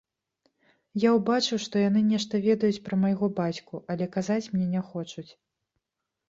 Я 1.01 1.09
ўбачыў, 1.17 1.57
што 1.65 1.75
яны 1.89 2.01
нешта 2.13 2.41
ведаюць 2.47 2.83
пра 2.87 2.99
майго 3.03 3.29
бацьку, 3.41 3.83
але 3.95 4.09
казаць 4.17 4.41
мне 4.57 4.67
не 4.75 4.81
хочуць. 4.89 5.29